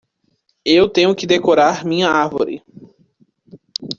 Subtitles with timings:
[0.65, 2.63] Eu tenho que decorar minha árvore.